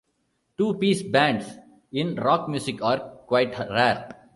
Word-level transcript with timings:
Two-piece 0.57 1.03
bands 1.03 1.59
in 1.91 2.15
rock 2.15 2.49
music 2.49 2.81
are 2.83 2.97
quite 3.27 3.51
rare. 3.69 4.09